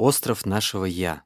[0.00, 1.24] Остров нашего «Я».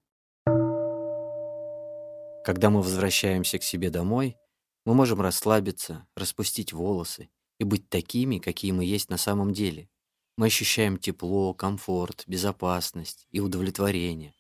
[2.45, 4.37] Когда мы возвращаемся к себе домой,
[4.85, 9.89] мы можем расслабиться, распустить волосы и быть такими, какие мы есть на самом деле.
[10.37, 14.35] Мы ощущаем тепло, комфорт, безопасность и удовлетворение.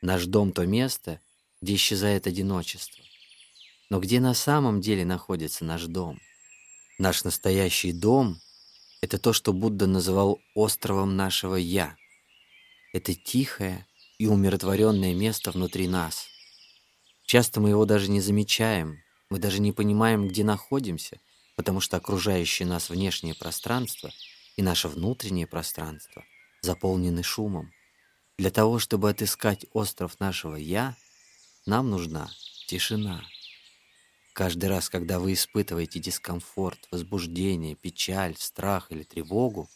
[0.00, 1.20] Наш дом— то место,
[1.60, 3.02] где исчезает одиночество.
[3.90, 6.20] Но где на самом деле находится наш дом?
[7.00, 8.38] Наш настоящий дом—
[9.00, 11.96] это то, что Будда называл островом нашего «Я».
[12.96, 13.86] Это тихое
[14.16, 16.28] и умиротворенное место внутри нас.
[17.26, 21.20] Часто мы его даже не замечаем, мы даже не понимаем, где находимся,
[21.56, 24.10] потому что окружающее нас внешнее пространство
[24.56, 26.24] и наше внутреннее пространство
[26.62, 27.70] заполнены шумом.
[28.38, 30.96] Для того, чтобы отыскать остров нашего «Я»,
[31.66, 32.30] нам нужна
[32.66, 33.22] тишина.
[34.32, 39.68] Каждый раз, когда вы испытываете дискомфорт, возбуждение, печаль, страх или тревогу,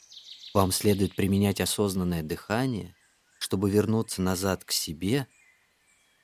[0.54, 2.96] вам следует применять осознанное дыхание
[3.40, 5.26] чтобы вернуться назад к себе,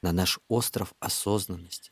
[0.02, 1.90] на наш остров осознанности.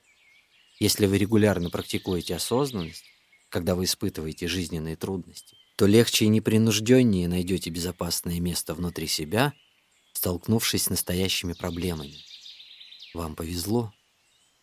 [0.78, 3.04] Если вы регулярно практикуете осознанность,
[3.48, 9.54] когда вы испытываете жизненные трудности, то легче и непринужденнее найдете безопасное место внутри себя,
[10.12, 12.18] столкнувшись с настоящими проблемами.
[13.14, 13.94] Вам повезло.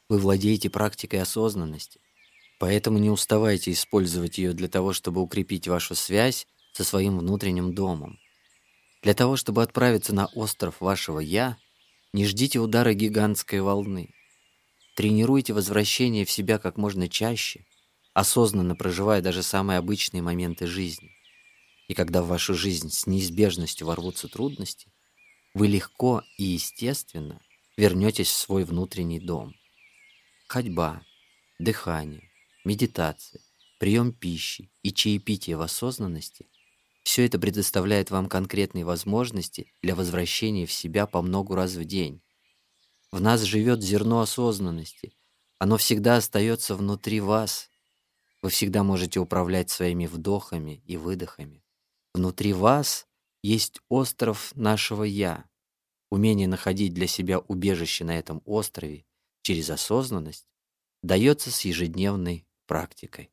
[0.09, 1.99] Вы владеете практикой осознанности,
[2.59, 8.19] поэтому не уставайте использовать ее для того, чтобы укрепить вашу связь со своим внутренним домом.
[9.01, 11.57] Для того, чтобы отправиться на остров вашего «Я»,
[12.13, 14.13] не ждите удара гигантской волны.
[14.95, 17.65] Тренируйте возвращение в себя как можно чаще,
[18.13, 21.09] осознанно проживая даже самые обычные моменты жизни.
[21.87, 24.91] И когда в вашу жизнь с неизбежностью ворвутся трудности,
[25.53, 27.41] вы легко и естественно
[27.77, 29.55] вернетесь в свой внутренний дом.
[30.47, 31.01] Ходьба,
[31.57, 32.29] дыхание,
[32.65, 33.41] медитация,
[33.79, 36.50] прием пищи и чаепитие в осознанности
[37.03, 42.21] все это предоставляет вам конкретные возможности для возвращения в себя по много раз в день.
[43.11, 45.13] В нас живет зерно осознанности.
[45.59, 47.69] Оно всегда остается внутри вас.
[48.41, 51.63] Вы всегда можете управлять своими вдохами и выдохами.
[52.13, 53.07] Внутри вас
[53.43, 55.45] есть остров нашего «Я».
[56.09, 59.05] Умение находить для себя убежище на этом острове
[59.43, 60.47] через осознанность
[61.01, 63.31] дается с ежедневной практикой.